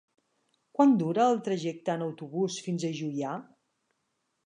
[0.77, 3.39] Quant dura el trajecte en autobús fins a Juià?